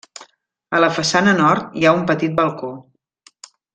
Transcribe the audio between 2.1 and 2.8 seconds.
petit balcó.